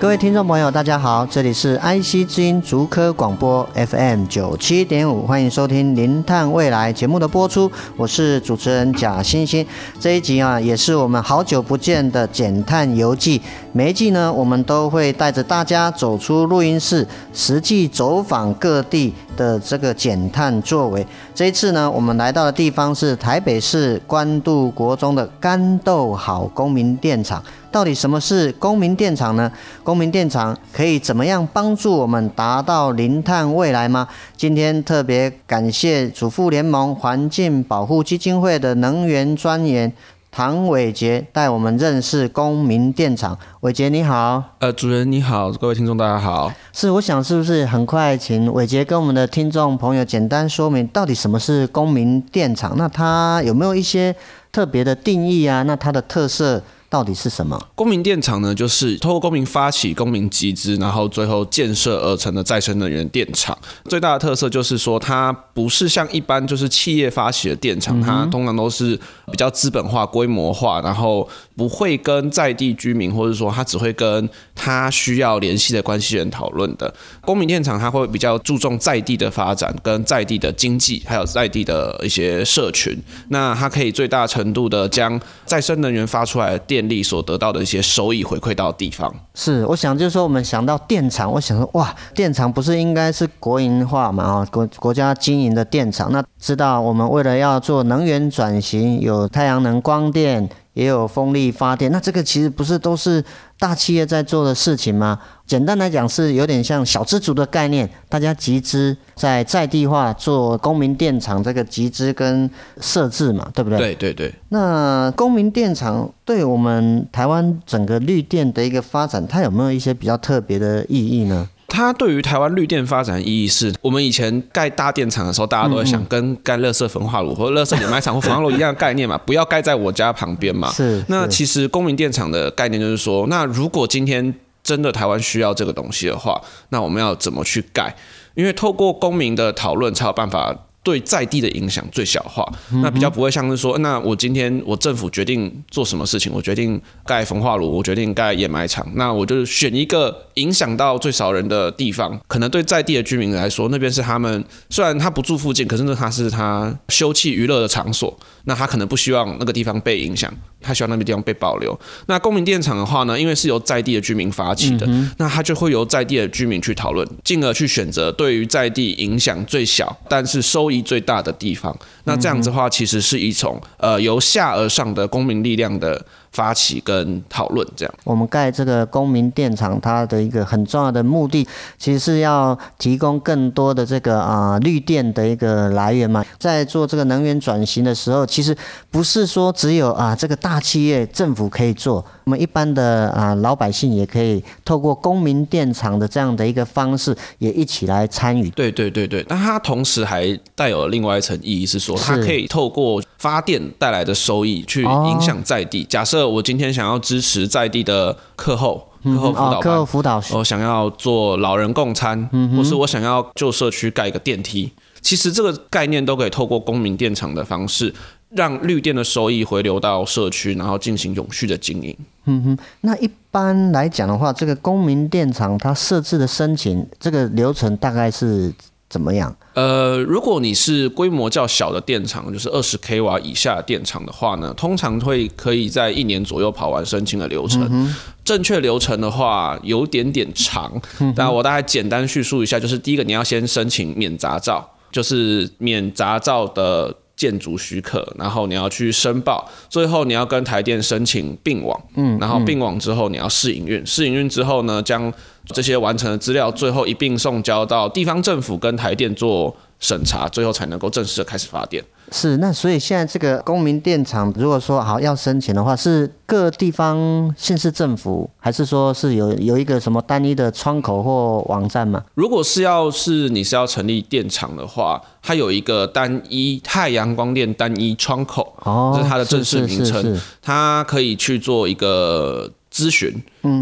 [0.00, 9.64] 各位听众朋友，大家好，这里是 IC 之音竹科广播 FM 九七点五，欢迎收听《零碳未来》节目的播出，我是主持人贾欣欣。
[10.00, 13.42] 这一集啊，也是我们好久不见的减碳游记。
[13.72, 21.06] 每一季呢，我们都会带着大家走出录音室，实际走访各地的这个减碳作为。
[21.34, 27.42] 这一次呢，我们来到的地方是台北市关渡国中的干豆好公民电厂。
[27.70, 29.50] 到底什么是公民电厂呢？
[29.82, 34.08] 公民电厂可以怎么样帮助我们达到零碳未来吗？
[34.36, 39.92] 今天特别感谢主妇联盟环境保护基金会的能源专员
[40.32, 43.38] 唐伟杰带我们认识公民电厂。
[43.60, 46.52] 伟杰你好，呃，主人你好，各位听众大家好。
[46.72, 52.74] 是，我想是不是很快请伟杰跟我们的听众朋友简单说明到底什么是公民电厂？
[52.76, 54.14] 那它有没有一些
[54.50, 55.62] 特别的定义啊？
[55.62, 56.62] 那它的特色？
[56.90, 57.56] 到底是什么？
[57.76, 63.56] 公民电厂呢，就是透过公民发起公民集资，然后最后建设而成的再生能源电厂。
[63.84, 68.98] 最大的特色就是说，它不是像一般就是企业发起的电厂，它通常都是
[69.30, 71.26] 比较资本化、规模化，然后
[71.60, 76.92] 不会跟在地居民，或者说他只会跟他需要联系的关系人讨论的。
[77.20, 83.00] 公民电厂它会比较注重在地的发展，跟在地的经济，还有在地的一些社群。
[83.28, 86.80] 那它可以最大程度的将再生能源发出来的电。
[86.80, 94.24] 电力所得到的一些收益回馈到地方，是我想就是说，我们想到电厂，我想说哇，电厂不是应该是国营化嘛？
[94.24, 100.48] 啊，国国家经营的电厂，那知道我们为了要做能源转型，有太阳能光电。
[100.74, 103.22] 也有风力发电，那这个其实不是都是
[103.58, 105.18] 大企业在做的事情吗？
[105.44, 112.48] 简单来讲，是有点像小资族的概念，大家集资在在地化做公民电厂这个集资跟
[112.80, 113.78] 设置嘛，对不对？
[113.78, 114.34] 对对对。
[114.50, 121.48] 那公民电厂对我们台湾整个绿电的一个发展，它有没有一些比较特别的意义呢？
[121.80, 130.70] 它对于台湾绿电发展的意义是，我们以前盖大电厂的时候，大家都会想跟盖垃圾焚化炉或垃圾掩埋场或焚化炉一样的概念嘛，不要盖在我家旁边嘛。
[130.70, 131.02] 是。
[131.08, 136.38] 那其实公民电厂的概念就是说，那如果今天真的台湾需要这个东西的话，
[136.68, 137.96] 那我们要怎么去盖？
[138.34, 140.54] 因为透过公民的讨论才有办法。
[140.82, 142.46] 对在地的影响最小化，
[142.82, 160.32] 那比较不会像是说，那我今天我政府决定做什么事情，我决定盖焚化炉，我决定盖掩埋场，那我就选一个影响到最少人的地方，可能对在地的居民来说，那边是他们虽然他不住附近，可是那他是他休憩娱乐的场所，那他可能不希望那个地方被影响。
[160.60, 161.78] 他希望那个地方被保留。
[162.06, 171.76] 那公民电厂的话呢，因为是由在地的居民发起的，嗯、那他就会由在地的居民去讨论，进而去选择对于在地影响最小，但是收益最大的地方。
[172.04, 176.04] 那这样子的话，其实是一种呃由下而上的公民力量的。
[176.32, 181.46] 发起跟讨论这样，我们盖这个公民电厂，它的一个很重要的目的，
[181.78, 186.24] 其实是要提供更多的这个啊、绿电的一个来源嘛。
[186.38, 188.56] 在做这个能源转型的时候，其实
[188.90, 198.48] 不是说只有啊这个大企业政府可以做，我们一般的啊老百姓也可以透过公民电厂的这样的一个方式，也一起来参与。
[198.50, 205.82] 对对对对，那它同时还带有另外一层意义，是说它可以透过发电带来的收益去影响在地。
[205.82, 217.92] 假设我今天想要支持在地的课后课后辅导班，课后辅导，我想要做老人共餐，或是我想要旧社区盖一个电梯，其实这个概念都可以透过公民电厂的方式，
[218.30, 221.96] 让绿电的收益回流到社区，然后进行永续的经营。
[222.24, 228.52] 嗯哼，那一般来讲的话，这个公民电厂它设置的申请这个流程大概是？
[228.90, 229.32] 怎么样？
[229.54, 237.68] 呃，如果你是规模较小的电厂，就是二十 k 瓦以下的电厂的话呢，通常会可以在一年左右跑完申请的流程。
[237.70, 237.94] 嗯、
[238.24, 240.72] 正确流程的话有点点长，
[241.14, 255.12] 那、嗯、我大概简单叙述一下，就是第一个你要先申请免杂照，就是免杂照的建筑许可，然后你要去申报，最后你要跟台电申请并网，嗯，然后并网之后你要试营运，试营运之后呢，将
[255.48, 261.84] 这些完成的资料最后一并送交到地方政府跟台电做审查，最后才能够正式的开始发电。
[262.10, 272.02] 是，那所以现在这个公民电厂，如果说好要申请的话，是各地方县市政府，还是说是有有一个什么单一的窗口或网站吗？
[272.14, 282.50] 如果是要是你是要成立电厂的话，它有一个单一太阳光电单一窗口，哦，这是它的正式名称，它可以去做一个。
[282.72, 283.12] 咨询，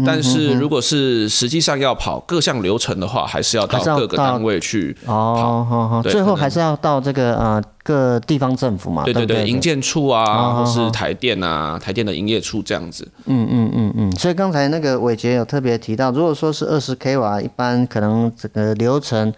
[0.05, 5.11] 但是如果是实际上要跑各项流程的话，还是要到各个单位去跑。
[5.11, 7.59] 哦，好好，最后还是要到这个呃
[7.89, 9.03] 各地方政府嘛。
[9.03, 13.07] 对对对，营建处啊，或是台电啊，台电的营业处这样子。
[13.25, 14.15] 嗯嗯嗯嗯。
[14.15, 19.33] 所以刚才那个伟杰有特别提到，如果说是二十 k 瓦，一般可能整个流程。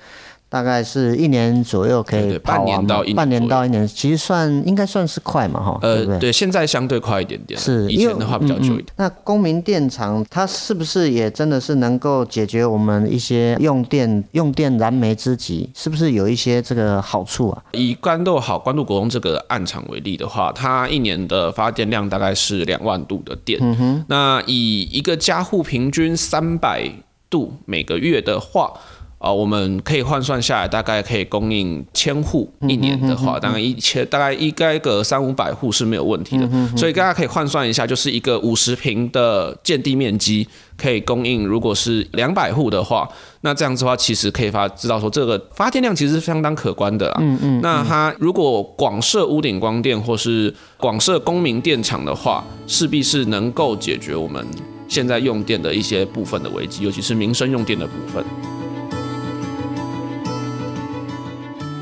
[0.52, 5.80] 大概是一年左右可以跑完，半年到一年，半年到一年，其实算应该算是快嘛，哈。
[5.82, 6.20] 呃，对不对？
[6.20, 7.58] 对，现在相对快一点点。
[7.58, 8.88] 是，以前的话比较久一点。
[8.98, 15.70] 那公民电厂它是不是也真的是能够解决我们一些用电用电燃眉之急？
[15.74, 17.64] 是不是有一些这个好处啊？
[17.72, 23.58] 以关渡好关渡国中这个暗场为例的话，它一年的发电量大概是两万度的电。
[23.62, 24.06] 嗯哼。
[24.10, 26.92] 那以一个家户平均三百
[27.30, 28.74] 度每个月的话。
[29.22, 36.50] 啊，我们可以换算下来，大概可以供应千户一年的话，大概一千，大概应该个三五百户是没有问题的。
[36.76, 43.08] 所以大家可以换算一下，就是一个五十平的建地面积可以供应，如果是两百户的话，
[43.42, 47.20] 那这样子的话，其实可以发知道说这个发电量其实是相当可观的啊。
[47.22, 47.62] 嗯嗯。
[47.62, 54.44] 那它如果广设屋顶光电或是广设公民电厂的话，势必是能够解决我们
[54.88, 58.26] 现在用电的一些部分的危机，尤其是民生用电的部分。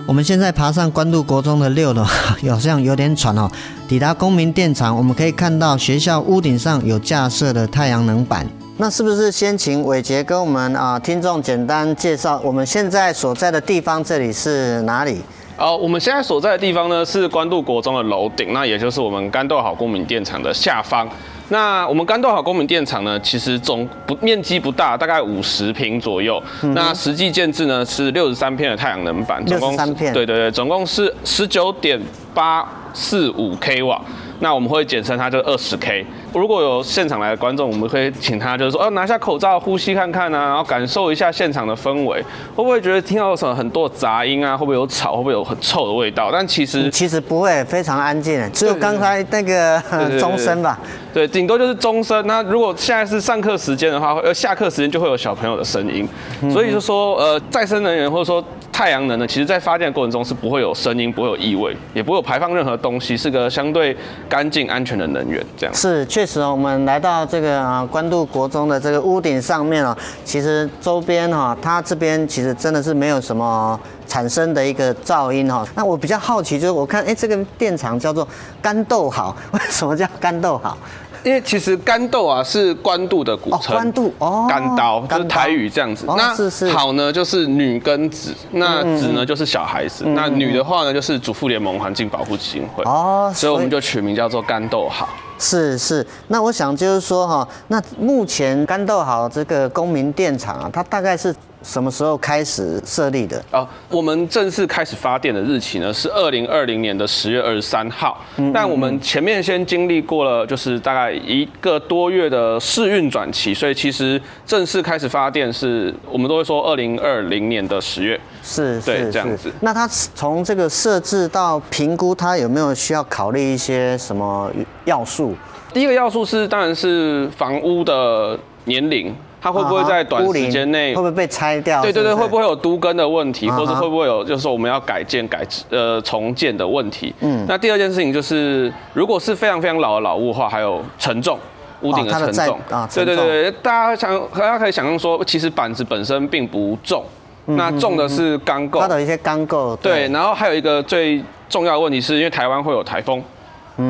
[0.09, 2.03] 我们现在爬上关渡国中的六楼，
[2.49, 3.47] 好像有点喘哦。
[3.87, 8.43] 抵达公民电厂，我们可以看到学校屋顶上有架设的太阳能板。
[8.77, 14.03] 那是不是先请伟杰跟我们啊听众简单介绍我们现在所在的地方？
[14.03, 15.21] 这里是哪里？
[15.59, 21.07] 哦，我们现在所在的地方呢是关渡国中的楼顶，那也就是我们干豆好公民电厂的下方。
[21.49, 26.41] 那我们干豆好公民电厂呢，其实总不面积不大，大概五十平左右。
[26.61, 30.13] 嗯、那实际建制呢是六十三片的太阳能板，总共三片。
[30.13, 31.99] 对对对，总共是十九点
[32.33, 34.01] 八四五 k 瓦。
[34.41, 36.05] 那我们会简称它就二十 k。
[36.33, 42.23] 如果有现场来的观众，我们可以请他就是说，哦，拿下口罩呼吸看看啊，然后感受一下现场的氛围，
[42.55, 44.55] 会不会觉得听到什么很多杂音啊？
[44.55, 45.17] 会不会有吵？
[45.17, 46.29] 会不会有很臭的味道？
[46.31, 49.81] 但其实其实不会，非常安静，只有刚才那个
[50.17, 50.79] 钟声吧。
[51.13, 52.25] 对，顶多就是钟声。
[52.25, 56.07] 那如果现在是上课时间的话，呃，下课时间就会有小朋友的声音。
[56.49, 58.41] 所以就说，呃，再生能源或者说
[58.71, 63.95] 太阳能呢，其实在发电的过程中是不会有声音，不会有异味，也不会有排放任何东西，是个相对
[64.27, 65.45] 干净安全的能源。
[65.57, 75.65] 这样是确实，我们来到这个啊关渡国中的这个屋顶上面哦，其实周边哈，它这边其实真的是没有什么产生的一个噪音哈。
[75.75, 78.27] 那我比较好奇，就是我看哎，这个电厂叫做
[78.61, 80.77] 干豆好， 为什么叫干豆好？
[81.23, 86.05] 因为其实干豆啊是官渡的古称，官渡哦，干刀就是台语这样子。
[86.07, 86.33] 那
[86.71, 95.09] 好呢就是女跟子，那子呢就是小孩子，那女的话呢就是主妇联盟环境保护基金会哦，所以我们就取名叫做干豆好。
[95.37, 101.35] 是是，那我想就是说哈，那目前干豆好这个公民电厂啊，它大概是。
[101.61, 103.43] 什么时候开始设立的？
[103.51, 108.17] 哦，我们正式开始发电的日期呢是二零二零年的十月二十三号。
[108.37, 118.19] 嗯，但我们前面先经历过了，就是大概一个多月的试运转期，所以其实正式开始发电是我们都会说二零二零年的十月。
[118.41, 119.51] 是，对，是这样子。
[119.59, 124.49] 那它从这个设置到评估，它有没有需要考虑一些什么
[124.85, 125.35] 要素？
[125.73, 129.13] 第一个要素是，当然是房屋的年龄。
[129.41, 131.81] 它会不会在短时间内会不会被拆掉？
[131.81, 137.13] 对对对，会不会有都更的问题，或者会不会有就是说我们要改建改呃重建的问题？
[137.21, 141.39] 嗯，那第二件事情就是，如果是非常非常老的老屋的话，还有承重，
[141.81, 147.03] 屋顶的承重啊，对对对，大家想大家可以想象说，其实板子本身并不重，
[147.45, 149.75] 那重的是钢构，它的一些钢构。
[149.77, 153.23] 对，然后还有一个最重要的问题是因为台湾会有台风。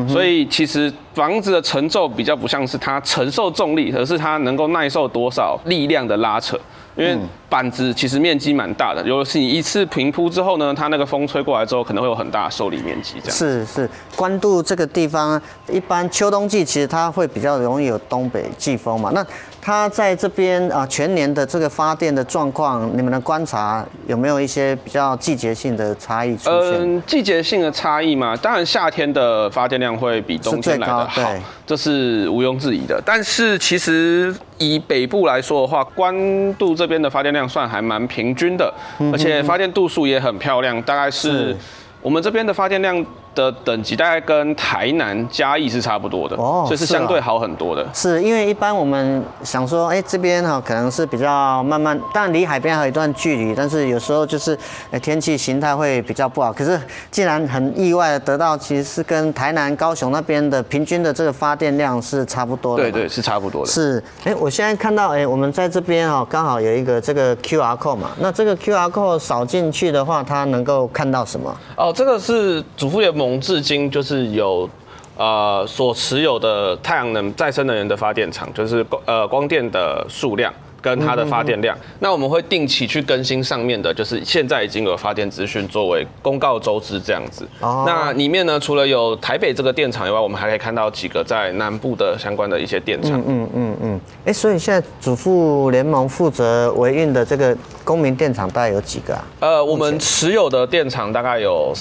[0.08, 6.60] 所以其实房子的承重比较不像是它承受重力，而是它能够耐受多少力量的拉扯。
[6.96, 7.18] 因为
[7.48, 13.14] 板子其实面积蛮大的，尤其是你一次平铺之后呢，它那个风吹过来之后，可能会有很大的受力面积。
[13.24, 15.42] 这样是是，关渡这个地方，
[15.72, 19.12] 一般秋冬季其实它会比较容易有东北季风嘛。
[19.14, 19.26] 那
[19.62, 26.52] 它在这边啊，全年的这个发电的状况，你们的观察有没有一些比较季节性的差异出现？
[26.82, 31.36] 嗯，季节性的差异嘛，当然夏天的发电量会比冬天来的好，啊、
[31.68, 33.02] 这是毋庸置疑的。
[33.06, 36.16] 但是其实以北部来说的话，关
[36.56, 41.56] 渡这边的发电量算还蛮平均的，嗯、而且发电度数也很漂亮，大概是
[42.02, 43.06] 我们这边的发电量。
[43.40, 47.88] 的等级大概跟台南嘉义是差不多的哦，所以是相对好很多的。
[47.94, 54.58] 是，是因为一般我们想说，哎、欸，这边哈可能是比较慢慢，当然离海边还有一段距离，但是有时候就是，
[54.92, 56.52] 哎，天气形态会比较不好。
[56.52, 56.80] 可是
[57.10, 62.84] 既然很意外的得到，其实是跟台南、高雄那边的平均的这个发电量是差不多的。
[62.84, 63.72] 对对，是差不多的。
[63.72, 71.56] 是，哎、欸，我现在看到，哎、欸，我们在这边哈，刚好有一个这个 QR code 嘛，那这个 QR code 扫进去的话，它能够看到什么？
[71.76, 74.70] 哦，这个是主妇联盟至今就是有，
[75.18, 81.76] 呃，所持有的太阳能再生能源的发电厂，就是光呃光电的数量跟它的发电量。
[81.76, 87.46] 嗯嗯嗯，那我们会定期去更新上面的，就是现在已经有发电资讯作为公告周知这样子。
[87.60, 87.84] 哦。
[87.86, 93.22] 那里面呢，除了有台北这个电厂以外，我们还可以看到几个在南部的相关的一些电厂。
[93.28, 94.02] 嗯嗯嗯。
[94.20, 99.26] 哎、欸，所以现在主妇联盟负责维运的这个公民电厂大概有几个啊？
[99.42, 101.74] 呃，我们持有的电厂大概有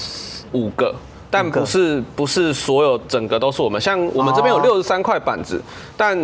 [0.50, 0.92] 五个。
[1.30, 5.60] 但不是不是所有整个都是我们，像我们这边有六十三块板子，
[5.96, 6.20] 但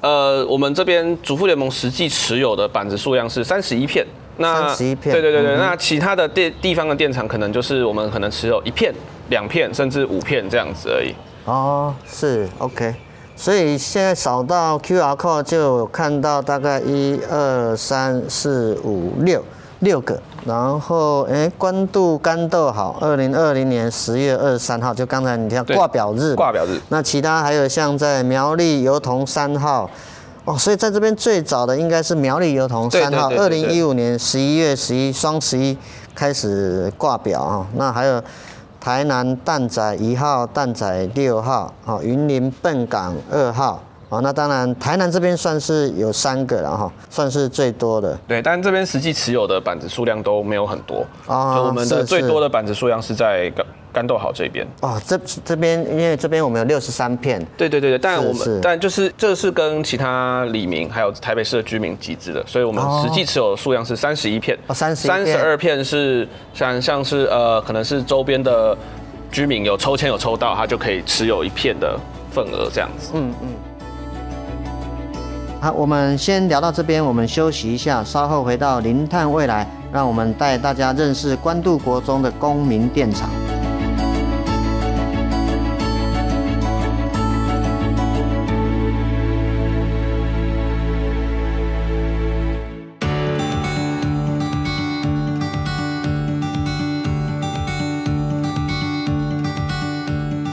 [0.00, 4.06] 呃，我们这边主妇联盟实际持有的板子数量是三十一片。
[4.36, 5.12] 那三十一片。
[5.12, 8.94] 对对对对，那其他的地地方的电厂可能就是我们可能持有一片、
[9.30, 11.12] 两片甚至五片这样子而已。
[11.44, 12.94] 哦，是 OK。
[13.34, 19.44] 所以现在扫到 QR code 就有看到大概一二三四五六。
[19.80, 26.80] 六个，然后哎，官渡干豆好，二零二零年十月二十三号，就刚才你听挂表日，挂表日。
[26.88, 29.88] 那其他还有像在苗栗油桐三号，
[30.44, 35.78] 哦，所以在这边最早的应该是苗栗油桐三号，二零一五年十一月十一双十一
[36.14, 37.66] 开始挂表啊。
[37.76, 38.20] 那还有
[38.80, 43.80] 台南蛋仔一号、蛋仔六号，哦，云林笨港二号。
[44.10, 48.18] 哦，那当然，台南这边算是有三个了哈，算是最多的。
[48.26, 51.06] 对，但这边实际持有的板子数量都没有很多。
[51.26, 54.66] 啊，就我们的最多的板子数量是在干干豆好这边。
[54.80, 57.38] 哦，这这边因为这边我们有六十三片。
[57.58, 64.58] 对对对对，但我们但就是这是跟其他里民还有台北市的居民集资的，所以我们实际持有的数量是三十一片。
[64.68, 68.74] 哦，三十三十二片是像像是呃，可能是周边的
[69.30, 71.94] 居民有抽签有抽到，他就可以持有一片的
[72.30, 73.10] 份额这样子。
[73.12, 73.48] 嗯嗯。
[75.60, 83.28] 好，我们先聊到这边，我们休息一下，稍后回到零碳未来，让我们带大家认识关渡国中的公民电厂。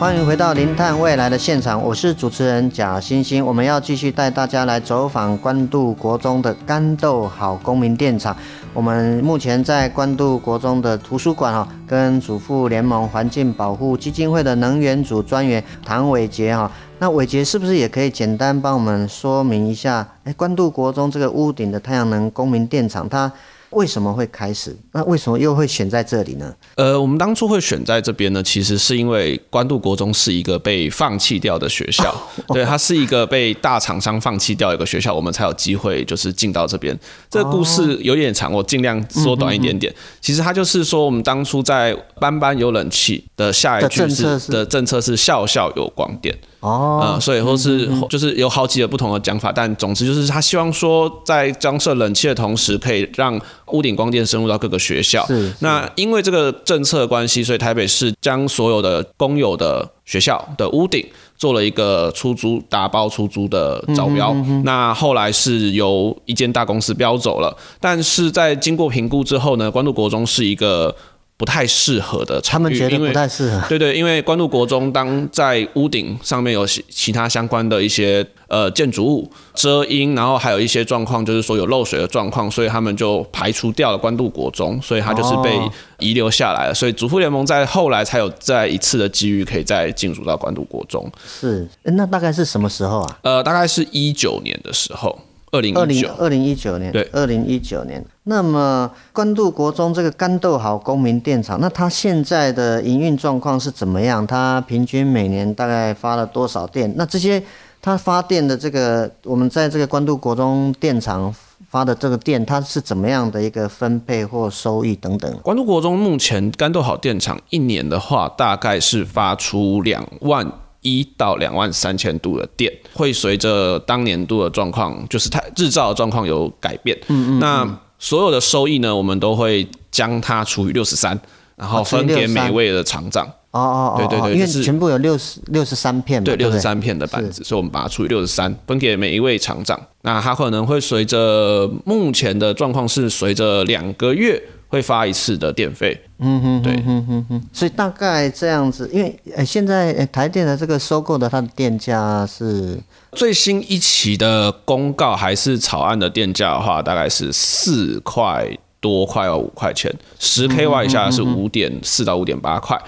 [0.06, 3.44] 欢迎回到《零碳未来》的现场，我是主持人贾欣欣。
[3.44, 8.38] 我们要继续带大家来走访关渡国中的干豆好公民电厂。
[8.72, 16.70] 我们目前在关渡国中的图书馆哈，跟祖父联盟环境保护基金会的能源组专员唐伟杰哈。
[17.00, 20.08] 那伟杰是不是也可以简单帮我们说明一下？
[20.24, 23.32] 哎，关渡国中这个屋顶的太阳能公民电厂，它
[23.76, 24.76] 为什么会开始？
[24.94, 26.54] 那为什么又会选在这里呢？
[26.76, 32.16] 呃，我们当初会选在这边呢，其实是因为关渡国中是一个被放弃掉的学校，
[32.54, 36.98] 对，它是一个被大厂商放弃掉一个学校，我们才有机会就是进到这边。
[37.30, 39.94] 这个故事有点长，我尽量缩短一点点。
[40.22, 46.34] 其实它就是说，我们当初在班班有冷气的下一句是的政策是校校有光电。
[46.60, 55.26] 哦，呃，所以或是就是有好几个不同的讲法，但总之就是他希望说，在装设冷气的同时，可以让屋顶光电深入到各个学校。
[55.28, 61.06] 是，那因为这个政策关系，所以台北市将所有的公有的学校的屋顶
[61.38, 64.34] 做了一个出租打包出租的招标。
[64.64, 70.96] 那后来是由一间大公司标走了，但是在经过评估之后呢，关渡国中是一个。
[71.38, 73.68] 不太适合的，他们觉得不太适合。
[73.68, 85.60] 对对，因为关渡国中当在屋顶上面有其他相关的一些呃建筑物遮阴，然后还有一些状况，就是说有漏水的状况，所以他们就排除掉了关渡国中，所以他就是被
[86.00, 86.74] 遗留下来了。
[86.74, 91.12] 所以主妇联盟在后来才有再一次的机遇，可以再进入到关渡国中。
[91.28, 93.20] 是，那大概是什么时候啊？
[93.24, 95.20] 呃，大概是一九年的时候。
[95.56, 98.04] 二零二零，二零一九年，对，二零一九年。
[98.24, 104.26] 那么关渡国中这个干豆好公民电厂，那它现在的营运状况是怎么样？
[104.28, 106.92] 它平均每年大概发了多少电？
[106.98, 107.42] 那这些
[107.82, 111.34] 它发电的这个，我们在这个关渡国中电厂
[111.70, 115.32] 发的这个电，它是怎么样的一个分配或收益等等？
[115.42, 120.52] 关渡国中目前干豆好电厂一年的话，大概是发出两万。
[120.86, 126.96] 一到两万三千度的电，会随着当年度的状况，就是它日照的状况有改变。
[127.08, 127.40] 嗯嗯。
[127.40, 131.20] 那所有的收益呢，我们都会将它除以六十三，
[131.56, 133.26] 然后分给每位的厂长。
[133.52, 139.80] 哦哦哦，对对对，因为全部有六十六十三片嘛，对，六十三片的板子，所以我们把它除以六十三，分给每一位厂长。
[140.02, 144.42] 那它可能会随着目前的状况是随着两个月
[144.76, 145.98] 会发一次的电费。
[146.20, 152.78] 嗯哼，对，嗯哼哼，所以大概这样子，因为呃现在台电的这个收购的它的电价是
[153.14, 158.46] 最新一期的公告还是草案的电价的话，大概是四块。
[158.86, 162.80] 多快要五块钱，十 KY 以下是五点四到五点八块。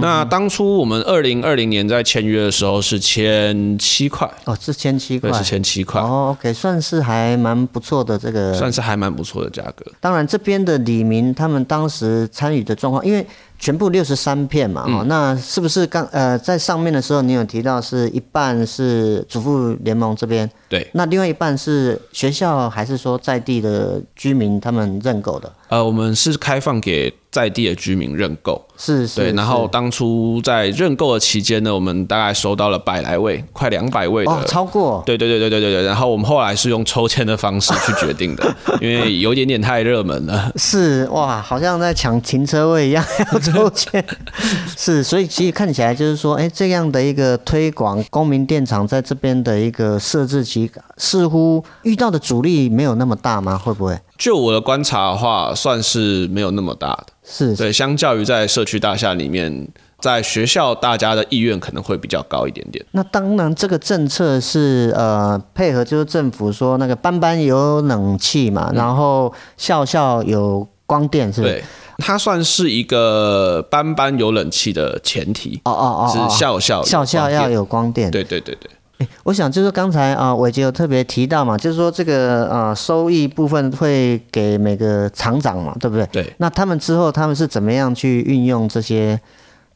[0.00, 6.36] 那当初我们二零二零年在签约的时候是签七块哦，是签七块，是签七块哦。
[6.36, 9.86] OK，算是还蛮不错的这个，算是还蛮不错的价格。
[10.00, 13.24] 当然这边的李明他们当时参与的状况，因为。
[13.64, 25.50] 全部六十三片嘛，哦、嗯，那是不是刚呃在上面的时候，你有提到是一半是主妇联盟这边，对，那另外一半是学校还是说在地的居民他们认购的？
[25.68, 27.12] 呃，我们是开放给。
[27.34, 44.04] 在地的居民认购是是，对，然后当初在认购的期间呢，我们大概收到了百来位，快两百位的，哦，超过，对对对对对对对，然后我们后来是用抽签的方式去决定的， 因为有点点太热门了，是哇，好像在抢停车位一样要抽签，
[44.78, 53.58] 是，所以其实看起来就是说，哎，这样的一个推广公民电厂在这边的一个设置期，似乎遇到的阻力没有那么大吗？
[53.58, 53.98] 会不会？
[54.16, 59.68] 就我的观察的话，算是没有那么大的，是对，相较于在社区大厦里面，
[60.00, 62.84] 在学校大家的意愿可能会比较高一点点。
[62.92, 71.54] 那当然，这个政策是呃配合，就是政府说那个班班有冷气嘛，嗯、然后校校有光电，是不是？
[71.54, 71.64] 对，
[71.98, 75.60] 它算是一个班班有冷气的前提。
[75.64, 78.10] 哦哦哦，是校校校校要有光电。
[78.10, 78.70] 对对对对。
[79.04, 86.06] 欸、我想就是刚才啊，伟杰有特别提到嘛，就是说这个啊收益部分会给每个厂长嘛，对不对？
[86.12, 86.32] 对。
[86.38, 89.20] 那他们之后他们是怎么样去运用这些？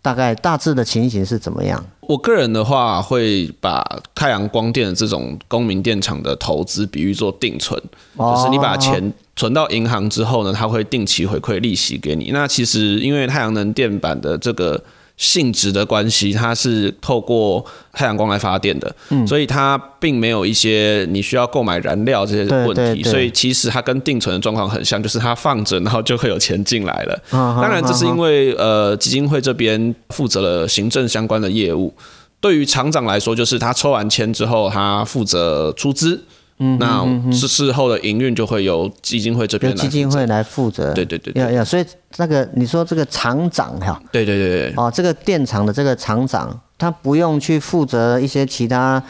[0.01, 1.85] 大概大致的情形是怎么样？
[2.03, 7.79] 我个人的话会把太阳光电的这种公民电厂的投资比喻做定存，
[8.17, 12.31] 哦、就是你把钱存到银行之后呢，它会定期回馈利息给你。
[12.33, 14.83] 那其实因为太阳能电板的这个。
[15.19, 27.21] 性质的关系，它是透过太阳光来发电的，嗯，所以它并没有一些你需要购买燃料这些问题，对对对，所以其实它跟定存的状况很像，就是它放着，然后就会有钱进来了。
[27.31, 31.93] 当然，这是因为呃基金会这边负责了行政相关的业务，
[32.41, 36.23] 对于厂长来说，就是他抽完签之后，他负责出资。
[36.59, 40.93] 嗯，那是事后的营运就会由基金会这边由基金会来负责。
[40.93, 41.85] 对对对，对，要要，所以
[42.17, 49.03] 那个你说这个厂长哈，对对对对，哦，这个电厂的这个厂长，他不用去负责一些其他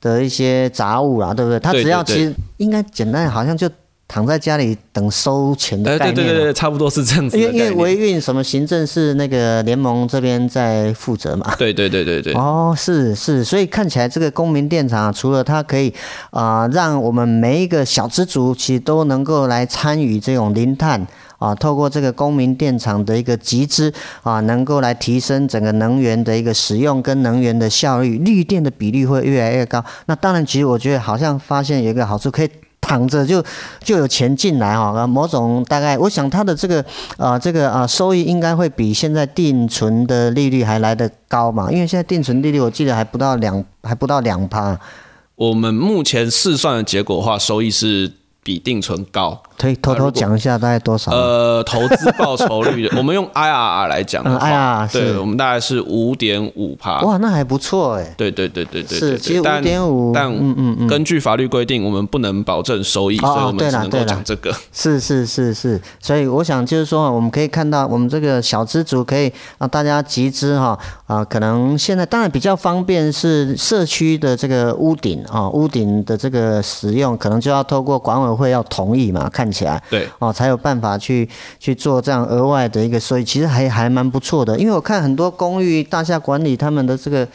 [0.00, 1.60] 的一些杂物啦，对不对？
[1.60, 3.68] 他只要其实应该简单，好像就。
[4.08, 7.36] 躺在家里等收钱的概念，对对对对，差不多是这样子。
[7.36, 11.54] 因为因为维运什么行政是那个联盟这边在负责嘛。
[11.58, 12.32] 对对对对对。
[12.34, 15.92] 哦，是是，所以看起来这个公民电厂除了它可以
[16.30, 21.04] 啊、呃，让我们每一个小资族其实都能够来参与这种零碳
[21.38, 23.92] 啊，透过这个公民电厂的一个集资
[24.22, 29.84] 啊，能够来提升整个能源的一个使用跟能源的效率，绿电的比例会越来越高。
[30.06, 32.50] 那当然，其实我觉得好像发现有一个好处可以。
[32.86, 33.44] 躺着就
[33.82, 36.84] 就有钱进来哈，某种大概，我想它的这个
[37.16, 44.78] 啊这个啊收益应该会比现在定存的利率还来得高嘛，因为现在定存利率我记得还不到两还不到两趴。
[45.34, 48.12] 我们目前试算的结果的话，收益是
[48.44, 49.42] 比定存高。
[49.58, 51.10] 可以偷偷讲一下大概多少？
[51.12, 57.00] 呃，投资报酬率， 我们用 IRR 来讲，IRR，，对，我们大概是五点五帕。
[57.00, 58.14] 哇，那还不错哎。
[58.18, 64.52] 对对对对对，是，其实五点五，但嗯嗯嗯，根据法律规定，我们不能保证收益，所以我们只能够讲这个。
[64.72, 79.45] 是是是是，所以我想就是说，我们可以看到，我们这个小资族可以让大家集资哈啊，可能现在当然比较方便是社区的这个屋顶啊，屋顶的这个使用，可能就要透过管委会要同意嘛，看。
[79.46, 81.28] 看起来对哦，才有办法去
[81.60, 84.58] 去做这样额外的一个收益，其实还还蛮不错的。
[84.58, 87.26] 因为我看很多公寓大厦管理他们的这个。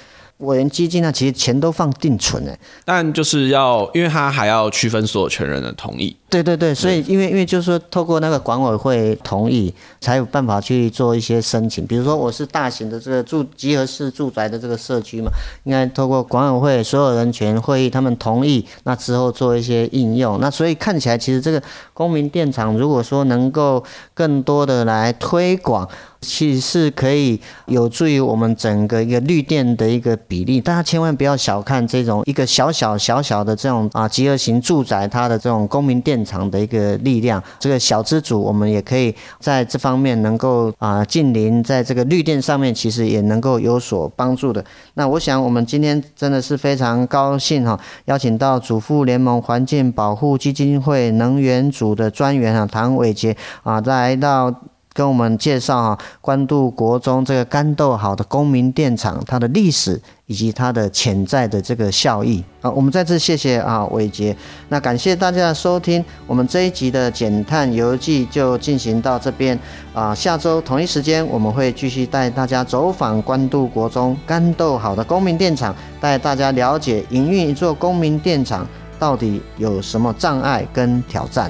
[0.42, 6.16] 委员基金呢，其实钱都放定存哎，但就是要，因为他还要区分所有权人的同意。
[6.30, 11.86] 对对对，所以因为因为就是说，透过那个管委会同意，才有办法去做一些申请。
[11.86, 15.30] 比如说，我是大型的这个住集合式住宅的这个社区嘛，
[15.66, 20.40] 应该透过管委会所有人权会议他们同意，那之后做一些应用。
[20.40, 21.62] 那所以看起来，其实这个
[21.94, 25.88] 公民电厂如果说能够更多的来推广。
[26.22, 30.62] 其实是可以有助于我们整个一个绿电的一个比例。
[30.62, 37.42] 大家千万不要小看这种一个小小小小的这种啊集合型住宅，它的这种公民电厂的一个力量。
[37.60, 44.64] 这个小资主，我们也可以在这方面能够啊近邻，在这个绿电上面，其实也能够有所帮助的。
[44.94, 54.54] 那我想，我们今天真的是非常高兴哈，邀请到主妇联盟环境保护基金会能源组的专员啊唐伟杰啊再来到。
[54.94, 64.36] 跟我们介绍哈，关渡国中这个干豆好的公民电厂，它的历史以及它的潜在的这个效益啊，我们再次谢谢啊伟杰，
[64.68, 69.58] 那感谢大家的收听，我们这一集的减碳游记就进行到这边
[69.94, 78.68] 啊，下周同一时间我们会继续带大家走访关渡国中干豆好的公民电厂，带大家了解营运一座公民电厂
[79.00, 81.50] 到底有什么障碍跟挑战。